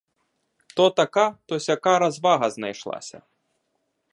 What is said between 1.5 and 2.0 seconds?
сяка